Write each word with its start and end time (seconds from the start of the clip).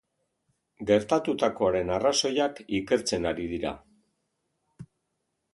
Gertatutakoaren 0.91 1.93
arrazoiak 1.97 2.63
ikertzen 2.79 3.31
ari 3.33 3.49
dira. 3.55 3.75